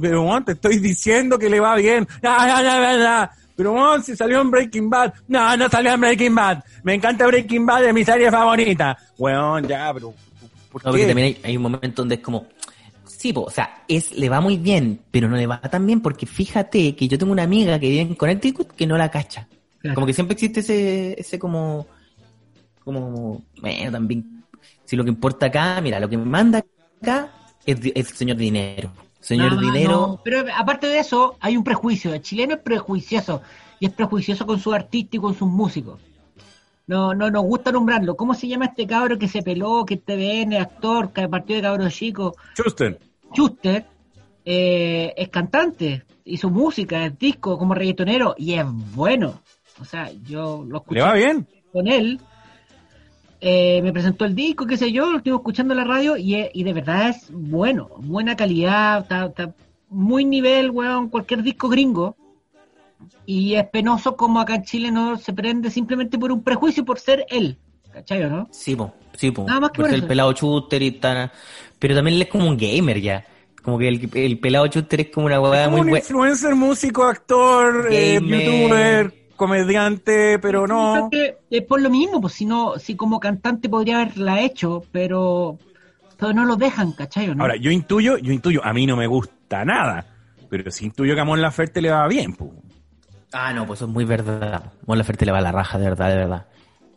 [0.00, 2.06] Pero, Juan, te estoy diciendo que le va bien.
[2.22, 3.30] No, no, no, no, no.
[3.56, 5.14] Pero, Juan, si salió en Breaking Bad.
[5.28, 6.64] No, no salió en Breaking Bad.
[6.82, 8.96] Me encanta Breaking Bad, es mi serie favorita.
[9.18, 10.14] Weón, ya, pero...
[10.70, 12.48] ¿Por No, porque también hay, hay un momento donde es como,
[13.06, 16.00] sí, po, o sea, es, le va muy bien, pero no le va tan bien
[16.00, 19.48] porque fíjate que yo tengo una amiga que vive en Connecticut que no la cacha.
[19.78, 19.94] Claro.
[19.94, 21.86] Como que siempre existe ese, ese como,
[22.84, 24.44] como, bueno, también,
[24.84, 26.62] si lo que importa acá, mira, lo que me manda
[27.00, 27.30] acá
[27.64, 28.92] es el señor dinero.
[29.26, 32.14] Señor No, dinero, no, Pero aparte de eso, hay un prejuicio.
[32.14, 33.42] El chileno es prejuicioso.
[33.80, 36.00] Y es prejuicioso con sus artistas y con sus músicos.
[36.86, 38.16] No, no nos gusta nombrarlo.
[38.16, 41.62] ¿Cómo se llama este cabro que se peló, que es TVN, actor, que partió de
[41.62, 42.36] cabro chico?
[42.54, 42.98] Chusten.
[43.34, 43.84] Schuster
[44.44, 49.40] eh, es cantante, hizo música, es disco como reggaetonero y es bueno.
[49.80, 51.48] O sea, yo lo escuché ¿Le va bien?
[51.72, 52.20] con él.
[53.40, 56.62] Eh, me presentó el disco, qué sé yo, lo estuve escuchando en la radio y,
[56.62, 59.54] de verdad es bueno, buena calidad, está, está
[59.88, 62.16] muy nivel, weón, cualquier disco gringo.
[63.26, 66.98] Y es penoso como acá en Chile no se prende simplemente por un prejuicio por
[66.98, 67.58] ser él.
[67.92, 68.48] ¿Cachai o no?
[68.50, 69.94] sí, po, sí, po, Nada más que por eso.
[69.96, 71.30] el pelado chuster y tal,
[71.78, 73.24] pero también él es como un gamer ya.
[73.62, 75.98] Como que el, el pelado chuster es como una Como muy un buena.
[75.98, 81.10] influencer, músico, actor, eh, youtuber, comediante, pero no.
[81.10, 85.58] que es por lo mismo, pues si no, si como cantante podría haberla hecho, pero,
[86.16, 87.34] pero no lo dejan, ¿cachai no?
[87.42, 90.06] Ahora, yo intuyo, yo intuyo, a mí no me gusta nada,
[90.48, 92.50] pero si intuyo que a Mon Laferte le va bien, pues.
[93.32, 94.72] Ah, no, pues eso es muy verdad.
[94.86, 96.46] Mon Laferte le va a la raja, de verdad, de verdad.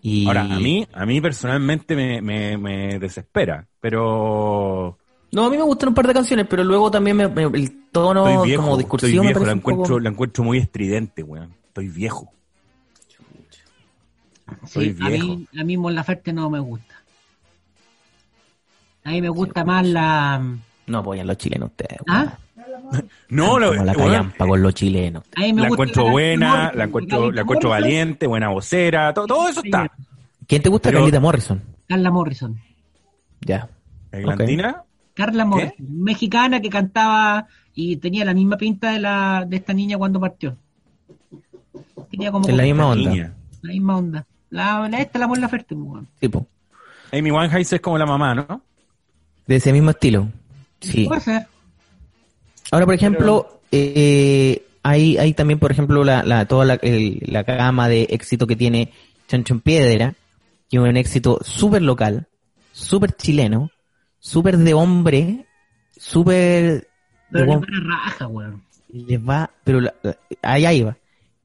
[0.02, 0.20] Y...
[0.24, 5.00] Ahora, a mí, a mí personalmente me, me, me desespera, pero
[5.32, 7.92] No, a mí me gustan un par de canciones, pero luego también me, me- el
[7.92, 10.00] tono viejo, como discursivo me viejo, parece un encuentro, poco...
[10.00, 11.56] la encuentro muy estridente, weón.
[11.70, 12.32] Estoy viejo.
[14.66, 15.28] soy Sí, a viejo.
[15.28, 16.96] mí, a mí Mon Laferte no me gusta.
[19.04, 20.42] A mí me gusta más la...
[20.88, 22.00] No apoyan los chilenos ustedes.
[22.08, 22.38] ¿Ah?
[23.30, 25.24] No, lo, Como la callampa con los chilenos.
[25.36, 28.50] A mí me la gusta encuentro la- buena, Morrison, la encuentro, la encuentro valiente, buena
[28.50, 29.92] vocera, todo, todo eso está.
[30.48, 30.90] ¿Quién te gusta?
[30.90, 31.62] Pero- Carlita Morrison.
[31.88, 32.60] Carla Morrison.
[33.42, 33.70] Ya.
[34.12, 34.84] ¿Eglantina?
[35.14, 40.00] Carla Morrison, mexicana que cantaba y tenía la misma pinta de la de esta niña
[40.00, 40.58] cuando partió.
[42.12, 43.10] Tenía como En la misma onda.
[43.12, 43.34] Niña.
[43.62, 44.26] la misma onda.
[44.50, 46.08] La, la esta la Mon Laferte, pues, weón.
[46.20, 46.48] Tipo.
[47.12, 48.62] Amy Winehouse es como la mamá, ¿no?
[49.48, 50.28] De ese mismo estilo.
[50.80, 51.06] Sí.
[51.06, 51.48] Puede ser.
[52.72, 57.44] Ahora, por ejemplo, eh, hay, hay también, por ejemplo, la, la, toda la, el- la
[57.44, 58.92] gama de éxito que tiene
[59.28, 60.14] Chancho en Piedra,
[60.70, 62.28] que es un éxito súper local,
[62.72, 63.72] súper chileno,
[64.20, 65.46] súper de hombre,
[65.98, 66.88] súper...
[67.32, 68.64] Pero de le raja, weón.
[68.92, 70.96] les va, pero la- la- ahí ahí va,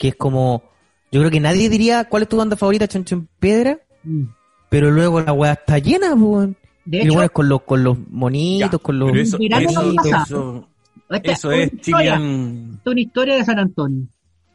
[0.05, 0.63] que es como,
[1.11, 4.25] yo creo que nadie diría cuál es tu banda favorita, Chancho en Piedra, Mm.
[4.69, 6.59] pero luego la weá está llena, weón.
[6.85, 9.17] De Y hecho, luego es con los, con los monitos, Ya, con los...
[9.17, 10.69] eso, eso, eso,
[11.09, 12.81] esta eso una es historia, Chilean.
[12.85, 14.07] una historia de San Antonio.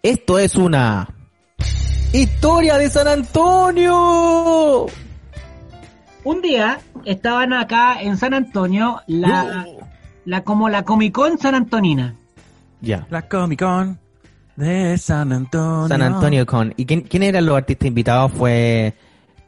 [0.03, 1.09] Esto es una
[2.13, 4.85] historia de San Antonio.
[6.25, 9.65] Un día estaban acá en San Antonio la,
[10.25, 12.13] la como la Comic Con San Antonina.
[12.81, 13.07] Ya.
[13.09, 13.97] La Comic Con
[14.59, 15.87] de San Antonio.
[15.87, 16.73] San Antonio Con.
[16.77, 18.31] ¿Y quién, quién eran los artistas invitados?
[18.31, 18.93] Fue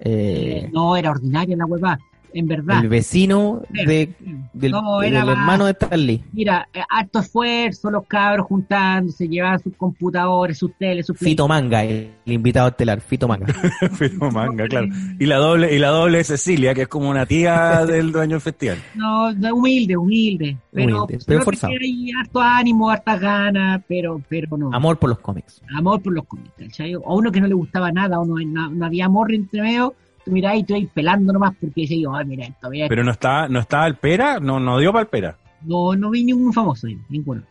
[0.03, 1.99] eh, no, era ordinaria la hueva,
[2.33, 2.81] en verdad.
[2.83, 4.13] el vecino de,
[4.53, 6.23] del, No, del era más- hermano de Stanley.
[6.33, 11.83] Mira, eh, harto esfuerzo, los cabros juntándose, llevaban sus computadores, sus teles, sus Fito Manga,
[11.83, 13.47] el invitado estelar, Fito Manga.
[13.93, 14.87] Fito Manga, claro.
[15.19, 18.41] Y la doble, y la doble Cecilia, que es como una tía del dueño del
[18.41, 18.77] festival.
[18.95, 20.57] No, humilde, humilde.
[20.73, 21.73] Pero, Humilde, pero forzado.
[21.79, 24.73] hay harto ánimo, hartas ganas, pero, pero no.
[24.73, 25.61] Amor por los cómics.
[25.75, 26.95] Amor por los cómics, ¿cachai?
[26.95, 29.93] O uno que no le gustaba nada, o no, no, no había amor entre medio,
[30.23, 33.47] tú mirás y tú ahí pelando nomás porque dices, ay, mira, todavía Pero no estaba,
[33.47, 35.37] no estaba el pera, no, no dio para el pera.
[35.63, 37.43] no, no vi ningún famoso, ninguno.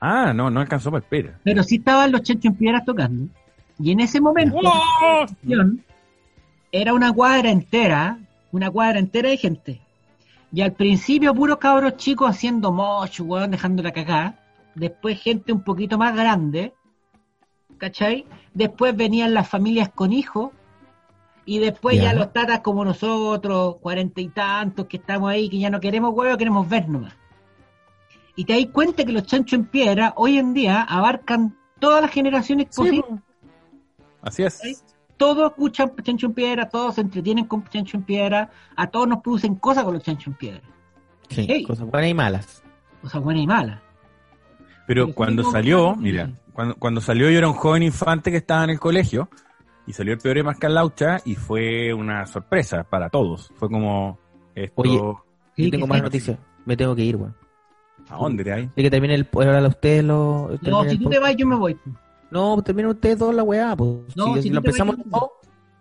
[0.00, 1.38] Ah, no, no alcanzó para el pera.
[1.42, 3.28] Pero sí estaban los chanchos en piedras tocando.
[3.78, 5.26] Y en ese momento, ¡Oh!
[6.72, 8.18] era una cuadra entera,
[8.52, 9.80] una cuadra entera de gente.
[10.52, 14.38] Y al principio puros cabros chicos haciendo mocho, weón, dejando la cagada.
[14.74, 16.72] Después gente un poquito más grande,
[17.78, 18.26] ¿cachai?
[18.54, 20.50] Después venían las familias con hijos.
[21.48, 22.12] Y después ya, Ya.
[22.14, 26.36] los tatas como nosotros, cuarenta y tantos, que estamos ahí, que ya no queremos huevo,
[26.36, 27.14] queremos ver nomás.
[28.34, 32.10] Y te das cuenta que los chanchos en piedra hoy en día abarcan todas las
[32.10, 33.20] generaciones Sí, posibles.
[34.20, 34.54] Así es.
[34.58, 34.76] ¿sí?
[35.16, 39.22] Todos escuchan chancho en piedra, todos se entretienen con chancho en piedra, a todos nos
[39.22, 40.60] producen cosas con los chanchos en piedra,
[41.30, 42.62] Sí, cosas buenas y malas.
[43.00, 43.80] cosas buenas y malas.
[44.86, 48.64] Pero Pero cuando salió, mira, cuando, cuando salió yo era un joven infante que estaba
[48.64, 49.28] en el colegio
[49.86, 53.52] y salió el peor de Mascalaucha y fue una sorpresa para todos.
[53.56, 54.18] Fue como
[54.54, 55.00] esto, Oye,
[55.56, 56.38] Sí, Yo tengo más noticias.
[56.64, 57.34] Me tengo que ir, weón.
[58.08, 58.70] ¿a dónde te hay?
[58.76, 59.28] Y que termine el...
[59.32, 60.50] Ahora a ustedes lo...
[60.62, 61.78] No, si el tú te vas, yo me voy.
[62.30, 64.16] No, pues terminen ustedes dos la weá, pues.
[64.16, 65.30] No, si, si si lo empezamos los dos,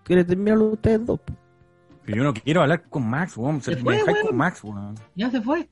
[0.03, 1.19] que terminarlo ustedes dos.
[1.25, 1.37] pues.
[2.03, 3.61] Pero yo no quiero hablar con Max, weón.
[3.61, 4.27] Se Se me fue, weón.
[4.27, 4.95] con Max, weón.
[5.15, 5.67] Ya se fue.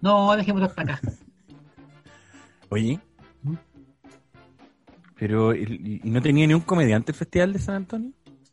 [0.00, 1.00] No, dejémoslo hasta acá.
[2.68, 3.00] Oye.
[5.18, 8.10] Pero, ¿y, no tenía ni un comediante el Festival de San Antonio?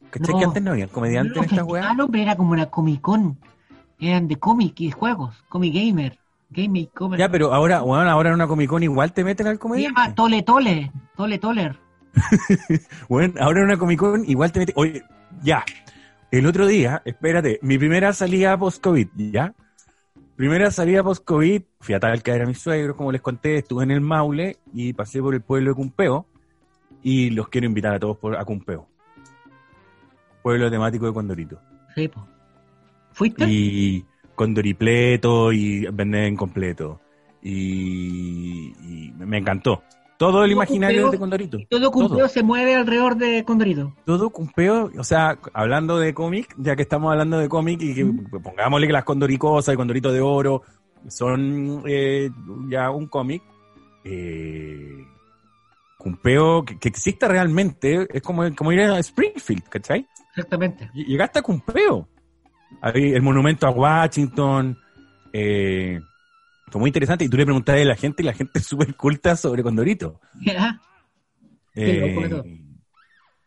[0.10, 0.40] ¿Cachai No.
[0.40, 1.94] que antes no había comediante en esta weá?
[1.94, 3.38] No, pero era como una Comic Con.
[4.00, 5.44] Eran de cómic y juegos.
[5.50, 6.18] Comic Gamer.
[6.50, 7.20] Game Comic.
[7.20, 10.00] Ya, pero ahora, weón, ahora en una Comic Con igual te meten al Se comediante.
[10.00, 10.92] llama Tole Tole.
[11.16, 11.80] Tole Toler.
[13.10, 14.74] Bueno, ahora en una Comic Con igual te mete.
[14.76, 15.04] Oye,
[15.42, 15.64] ya.
[16.32, 19.54] El otro día, espérate, mi primera salida post-COVID, ¿ya?
[20.36, 24.02] Primera salida post-COVID, fui a Talca, era mi suegro, como les conté, estuve en el
[24.02, 26.26] Maule y pasé por el pueblo de Cumpeo
[27.04, 28.88] y los quiero invitar a todos por, a Cumpeo.
[30.42, 31.60] Pueblo temático de Condorito.
[31.96, 32.26] Sí, po.
[33.12, 33.46] ¿Fuiste?
[33.48, 37.00] Y Condoripleto y Venden completo.
[37.42, 39.84] Y, y me encantó.
[40.18, 41.58] Todo el imaginario Cumpeo- de Condorito.
[41.70, 42.28] Todo Cumpeo todo.
[42.30, 43.94] se mueve alrededor de Condorito.
[44.06, 48.06] todo cumpeo, o sea, hablando de cómic, ya que estamos hablando de cómic y que
[48.40, 50.62] pongámosle que las condoricosas y condorito de oro
[51.08, 52.30] son eh,
[52.70, 53.44] ya un cómic,
[54.06, 55.06] eh,
[56.04, 60.06] cumpeo que, que exista realmente es como, como ir a Springfield, ¿cachai?
[60.36, 60.90] Exactamente.
[60.94, 62.08] Ll- Llegaste a cumpeo.
[62.82, 64.78] Ahí el monumento a Washington,
[65.32, 66.00] eh,
[66.68, 68.96] fue muy interesante y tú le preguntas a la gente y la gente es súper
[68.96, 70.20] culta sobre condorito.
[71.76, 72.62] Eh,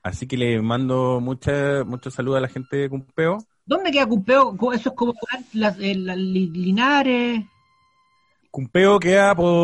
[0.02, 3.38] así que le mando mucha, muchos saludos a la gente de Cumpeo.
[3.64, 4.56] ¿Dónde queda Cumpeo?
[4.72, 5.14] Eso es como
[5.52, 7.44] las, eh, las li- Linares.
[8.56, 9.54] Cumpeo queda por,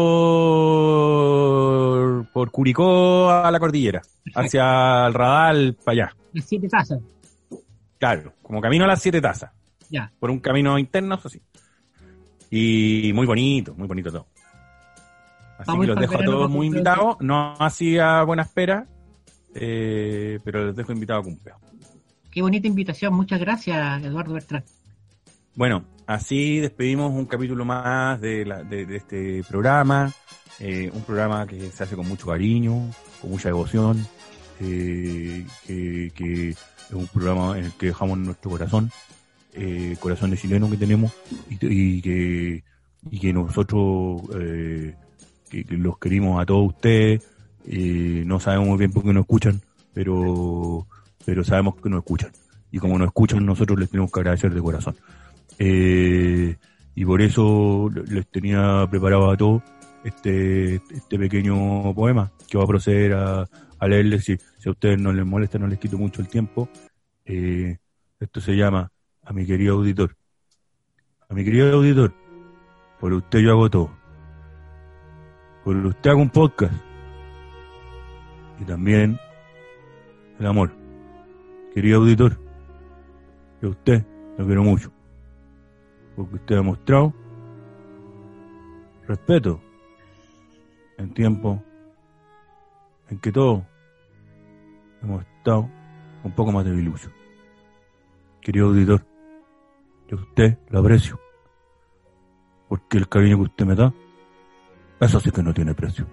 [2.31, 4.03] por Curicó a la cordillera,
[4.35, 6.15] hacia el Radal, para allá.
[6.35, 7.01] Las siete tazas.
[7.99, 9.51] Claro, como camino a las siete tazas.
[9.89, 10.13] Ya.
[10.21, 11.41] Por un camino interno, eso sí.
[12.51, 14.27] Y muy bonito, muy bonito todo.
[15.57, 18.87] Así Vamos que los dejo a todos muy invitados, no así a buena espera,
[19.55, 21.57] eh, pero los dejo invitados a Cumpeo.
[22.31, 23.15] Qué bonita invitación.
[23.15, 24.65] Muchas gracias, Eduardo Bertrán.
[25.55, 30.13] Bueno, así despedimos un capítulo más de, la- de- de este programa.
[30.61, 34.07] eh, un programa que se hace con mucho cariño, con mucha devoción,
[34.61, 36.57] eh, que, que es
[36.93, 38.91] un programa en el que dejamos nuestro corazón,
[39.55, 41.11] eh, corazón de chileno que tenemos,
[41.51, 42.63] y, que,
[43.11, 44.95] y que nosotros eh,
[45.51, 47.23] que, que los querimos a todos ustedes.
[47.67, 49.63] no sabemos muy bien por qué nos escuchan,
[49.95, 50.87] pero,
[51.25, 52.31] pero sabemos que nos escuchan.
[52.71, 54.95] Y como nos escuchan, nosotros les tenemos que agradecer de corazón.
[55.59, 56.57] Eh,
[56.95, 59.63] y por eso les tenía preparado a todos
[60.05, 63.49] este, este pequeño poema que va a proceder a,
[63.81, 64.25] leerles.
[64.25, 66.69] Si, si a ustedes no les molesta, no les quito mucho el tiempo.
[67.25, 67.79] Eh,
[68.21, 68.91] esto se llama
[69.23, 70.17] A mi querido auditor.
[71.29, 72.13] A mi querido auditor,
[73.01, 73.91] por usted yo hago todo.
[75.65, 76.75] Por usted hago un podcast.
[78.61, 79.19] Y también
[80.39, 80.73] el amor.
[81.75, 82.39] Querido auditor,
[83.61, 84.05] yo a usted
[84.37, 85.02] lo quiero mucho
[86.17, 87.13] porque usted ha mostrado
[89.07, 89.61] respeto
[90.99, 91.63] en tiempo
[93.09, 93.63] en que todos
[95.03, 95.69] hemos estado
[96.25, 97.13] un poco más debiluchos.
[98.41, 99.05] Querido auditor,
[100.09, 101.19] yo a usted lo aprecio,
[102.69, 103.93] porque el cariño que usted me da,
[105.01, 106.07] eso sí que no tiene precio.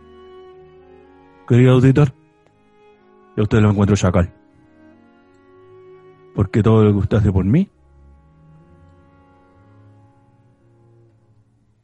[1.48, 2.14] Querido auditor,
[3.36, 4.34] yo a usted lo encuentro chacal,
[6.36, 7.70] porque todo lo que usted hace por mí,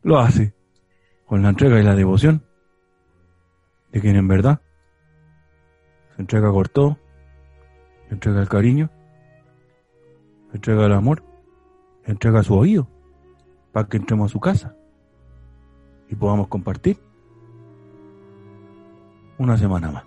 [0.06, 0.54] lo hace
[1.26, 2.44] con la entrega y la devoción
[3.92, 4.62] de quien en verdad
[6.16, 6.98] se entrega por todo,
[8.08, 8.90] se entrega el cariño
[10.56, 11.24] entrega el amor,
[12.06, 12.88] entrega su oído,
[13.72, 14.76] para que entremos a su casa
[16.08, 16.98] y podamos compartir
[19.38, 20.04] una semana más.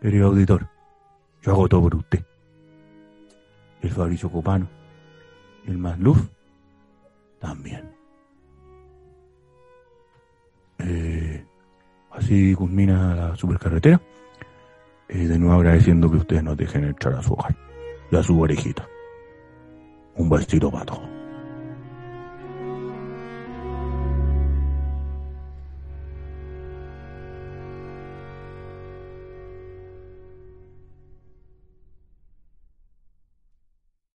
[0.00, 0.68] Querido auditor,
[1.42, 2.24] yo hago todo por usted.
[3.82, 4.68] El Fabricio Copano,
[5.66, 6.18] el más luz,
[7.38, 7.95] también.
[10.78, 11.44] Eh,
[12.12, 14.00] así culmina la supercarretera.
[15.08, 17.56] Eh, de nuevo agradeciendo que ustedes nos dejen entrar a su hogar
[18.10, 18.86] y a su orejita.
[20.16, 21.15] Un besito para todos.